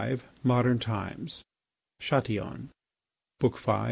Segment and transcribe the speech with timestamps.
[0.41, 1.43] MODERN TIMES:
[1.99, 2.71] CHATILLON
[3.67, 3.79] I.